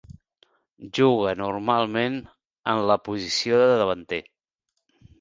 Juga 0.99 1.35
normalment 1.41 2.17
en 2.75 2.83
la 2.93 2.99
posició 3.11 3.63
de 3.67 3.81
davanter. 3.85 4.23